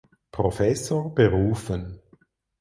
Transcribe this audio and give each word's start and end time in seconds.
Professor 0.31 1.13
berufen. 1.13 2.01